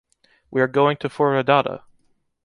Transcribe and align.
We 0.49 0.61
are 0.61 0.67
going 0.67 0.97
to 1.01 1.09
Foradada. 1.09 1.83